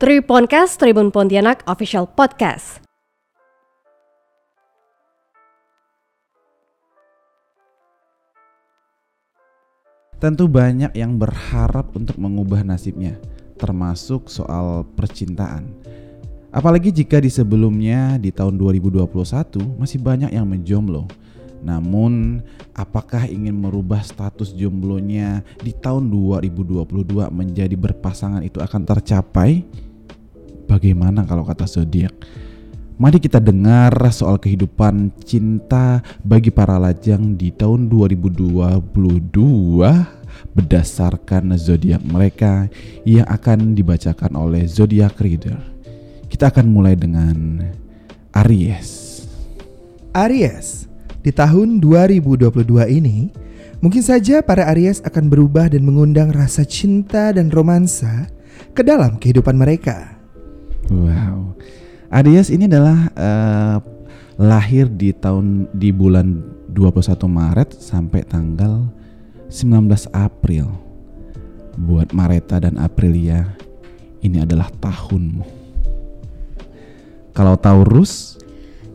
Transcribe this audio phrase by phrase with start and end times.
[0.00, 2.80] Triponcast Tribun Pontianak Official Podcast.
[10.16, 13.20] Tentu banyak yang berharap untuk mengubah nasibnya,
[13.60, 15.68] termasuk soal percintaan.
[16.48, 19.04] Apalagi jika di sebelumnya di tahun 2021
[19.76, 21.04] masih banyak yang menjomblo.
[21.60, 22.40] Namun,
[22.72, 26.88] apakah ingin merubah status jomblonya di tahun 2022
[27.28, 29.89] menjadi berpasangan itu akan tercapai?
[30.70, 32.14] Bagaimana kalau kata zodiak?
[32.94, 38.86] Mari kita dengar soal kehidupan cinta bagi para lajang di tahun 2022
[40.54, 42.70] berdasarkan zodiak mereka
[43.02, 45.58] yang akan dibacakan oleh zodiak reader.
[46.30, 47.66] Kita akan mulai dengan
[48.38, 49.26] Aries.
[50.14, 50.86] Aries,
[51.26, 52.46] di tahun 2022
[52.94, 53.34] ini,
[53.82, 58.30] mungkin saja para Aries akan berubah dan mengundang rasa cinta dan romansa
[58.70, 60.19] ke dalam kehidupan mereka.
[60.90, 61.54] Wow.
[62.10, 63.78] Aries ini adalah uh,
[64.34, 66.42] lahir di tahun di bulan
[66.74, 68.90] 21 Maret sampai tanggal
[69.46, 70.66] 19 April.
[71.78, 73.54] Buat Mareta dan Aprilia,
[74.26, 75.46] ini adalah tahunmu.
[77.30, 78.42] Kalau Taurus,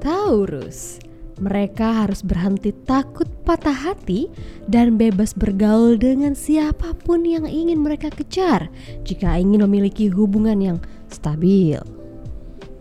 [0.00, 0.96] Taurus,
[1.36, 4.32] mereka harus berhenti takut patah hati
[4.64, 8.72] dan bebas bergaul dengan siapa pun yang ingin mereka kejar
[9.04, 10.78] jika ingin memiliki hubungan yang
[11.12, 11.78] stabil.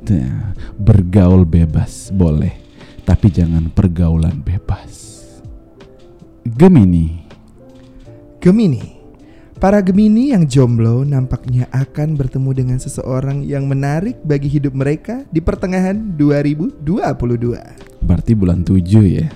[0.02, 2.58] Nah, bergaul bebas boleh,
[3.06, 5.22] tapi jangan pergaulan bebas.
[6.42, 7.22] Gemini,
[8.42, 8.98] Gemini,
[9.62, 15.38] para Gemini yang jomblo nampaknya akan bertemu dengan seseorang yang menarik bagi hidup mereka di
[15.38, 18.02] pertengahan 2022.
[18.02, 19.30] berarti bulan 7 ya.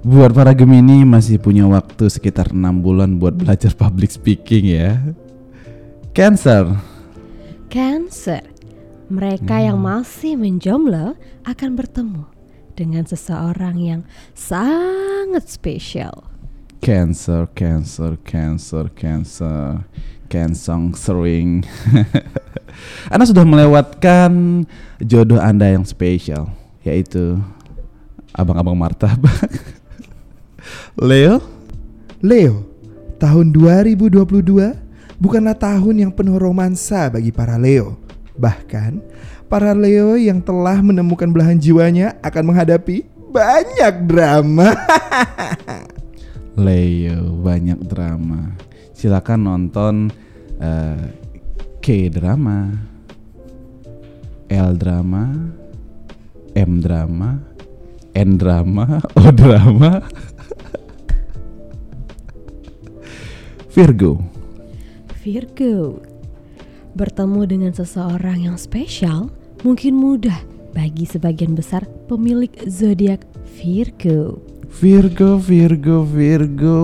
[0.00, 4.96] Buat para Gemini masih punya waktu sekitar enam bulan buat belajar public speaking ya.
[6.16, 6.72] Cancer,
[7.70, 8.42] Cancer,
[9.06, 11.14] mereka yang masih menjomblo
[11.46, 12.26] akan bertemu
[12.74, 14.02] dengan seseorang yang
[14.34, 16.26] sangat spesial.
[16.82, 19.86] Cancer, Cancer, Cancer, Cancer,
[20.26, 21.62] Cancer sering.
[23.14, 24.66] Anda sudah melewatkan
[24.98, 26.50] jodoh Anda yang spesial,
[26.82, 27.38] yaitu
[28.34, 29.46] abang-abang martabak.
[30.98, 31.38] Leo,
[32.18, 32.66] Leo,
[33.22, 34.89] tahun 2022
[35.20, 38.00] bukanlah tahun yang penuh romansa bagi para Leo.
[38.40, 39.04] Bahkan,
[39.52, 44.72] para Leo yang telah menemukan belahan jiwanya akan menghadapi banyak drama.
[46.64, 48.56] Leo banyak drama.
[48.96, 50.08] Silakan nonton
[50.58, 51.04] eh,
[51.80, 52.72] K drama,
[54.50, 55.30] L drama,
[56.56, 57.38] M drama,
[58.16, 60.00] N drama, O drama.
[63.70, 64.18] Virgo,
[65.20, 66.00] Virgo,
[66.96, 69.28] bertemu dengan seseorang yang spesial
[69.60, 70.40] mungkin mudah
[70.72, 73.28] bagi sebagian besar pemilik zodiak
[73.60, 74.40] Virgo.
[74.80, 76.80] Virgo, Virgo, Virgo.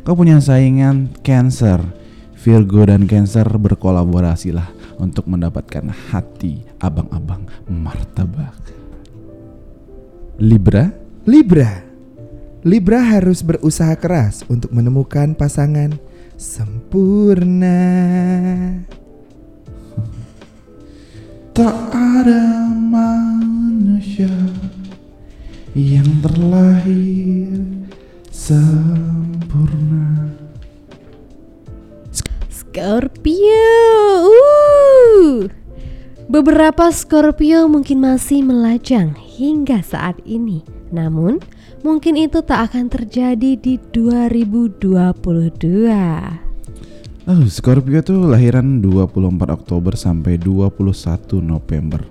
[0.00, 1.76] Kau punya saingan Cancer.
[2.40, 8.56] Virgo dan Cancer berkolaborasilah untuk mendapatkan hati abang-abang martabak.
[10.40, 10.88] Libra,
[11.28, 11.84] Libra.
[12.64, 16.00] Libra harus berusaha keras untuk menemukan pasangan
[16.36, 17.80] sempurna.
[21.52, 24.32] tak ada manusia
[25.76, 27.60] yang terlahir
[28.32, 30.32] sempurna.
[32.48, 33.68] Scorpio.
[34.32, 35.44] Uh.
[36.32, 40.64] Beberapa Scorpio mungkin masih melajang hingga saat ini.
[40.88, 41.36] Namun,
[41.82, 46.52] mungkin itu tak akan terjadi di 2022.
[47.22, 52.02] Oh, Scorpio tuh lahiran 24 Oktober sampai 21 November.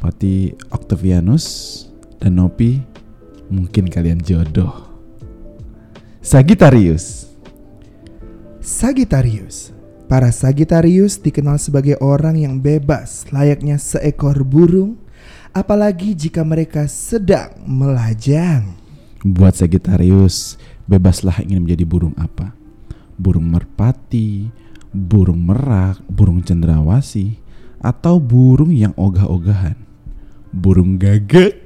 [0.00, 1.44] Berarti Octavianus
[2.16, 2.80] dan Nopi
[3.52, 4.72] mungkin kalian jodoh.
[6.24, 7.28] Sagittarius.
[8.64, 9.76] Sagittarius.
[10.06, 15.02] Para Sagittarius dikenal sebagai orang yang bebas, layaknya seekor burung,
[15.56, 18.76] apalagi jika mereka sedang melajang.
[19.24, 22.52] Buat Sagittarius, bebaslah ingin menjadi burung apa.
[23.16, 24.52] Burung merpati,
[24.92, 27.40] burung merak, burung cendrawasih,
[27.80, 29.80] atau burung yang ogah-ogahan.
[30.52, 31.56] Burung gagak.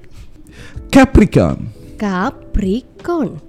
[0.94, 1.74] Capricorn.
[1.98, 3.42] Capricorn.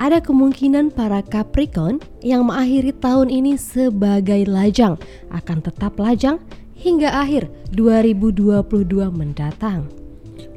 [0.00, 4.98] Ada kemungkinan para Capricorn yang mengakhiri tahun ini sebagai lajang
[5.30, 6.42] akan tetap lajang
[6.82, 9.86] hingga akhir 2022 mendatang.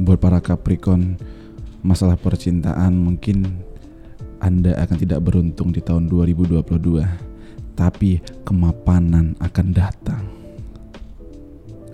[0.02, 1.22] Buat para Capricorn,
[1.86, 3.62] masalah percintaan mungkin
[4.42, 6.66] Anda akan tidak beruntung di tahun 2022,
[7.78, 10.26] tapi kemapanan akan datang.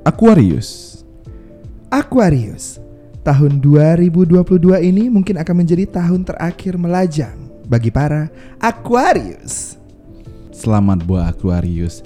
[0.07, 1.03] Aquarius.
[1.91, 2.79] Aquarius.
[3.21, 7.37] Tahun 2022 ini mungkin akan menjadi tahun terakhir melajang
[7.69, 9.77] bagi para Aquarius.
[10.49, 12.01] Selamat buat Aquarius.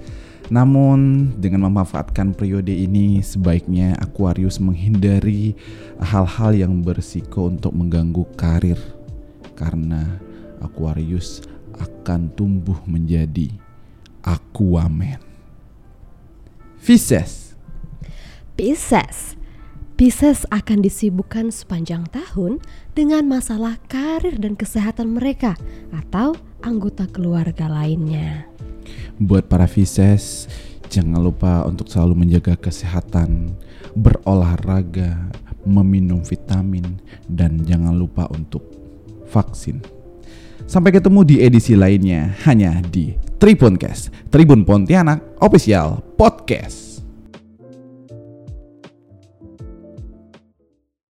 [0.53, 5.57] Namun dengan memanfaatkan periode ini sebaiknya Aquarius menghindari
[5.97, 8.77] hal-hal yang bersiko untuk mengganggu karir
[9.57, 10.21] karena
[10.61, 11.41] Aquarius
[11.81, 13.49] akan tumbuh menjadi
[14.21, 15.21] Aquaman.
[16.85, 17.57] Pisces.
[18.53, 19.33] Pisces.
[19.95, 22.61] Pisces akan disibukkan sepanjang tahun
[22.93, 25.57] dengan masalah karir dan kesehatan mereka
[25.89, 28.45] atau anggota keluarga lainnya.
[29.15, 30.51] Buat para Pisces,
[30.91, 33.55] jangan lupa untuk selalu menjaga kesehatan,
[33.95, 35.31] berolahraga,
[35.63, 36.99] meminum vitamin,
[37.31, 38.67] dan jangan lupa untuk
[39.31, 39.79] vaksin.
[40.67, 46.94] Sampai ketemu di edisi lainnya hanya di Tribuncast, Tribun Pontianak Official Podcast.